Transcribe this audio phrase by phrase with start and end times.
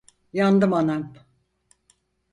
[0.33, 1.13] Yandım anam!